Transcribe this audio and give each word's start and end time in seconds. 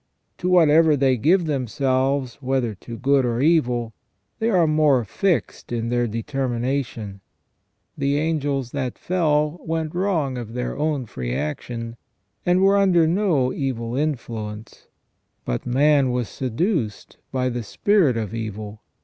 To 0.39 0.49
whatever 0.49 0.97
they 0.97 1.15
give 1.15 1.45
themselves, 1.45 2.39
whether 2.41 2.73
to 2.73 2.97
good 2.97 3.23
or 3.23 3.39
evil, 3.39 3.93
they 4.39 4.49
are 4.49 4.65
more 4.65 5.05
fixed 5.05 5.71
in 5.71 5.89
their 5.89 6.07
determination. 6.07 7.21
The 7.95 8.17
angels 8.17 8.71
that 8.71 8.97
fell 8.97 9.59
went 9.63 9.93
wrong 9.93 10.39
of 10.39 10.53
their 10.53 10.75
own 10.75 11.05
free 11.05 11.35
action, 11.35 11.97
and 12.47 12.63
were 12.63 12.77
under 12.77 13.05
no 13.05 13.53
evil 13.53 13.95
influence; 13.95 14.87
but 15.45 15.67
man 15.67 16.09
was 16.09 16.27
seduced 16.29 17.17
by 17.31 17.49
the 17.49 17.61
spirit 17.61 18.17
of 18.17 18.33
evil. 18.33 18.81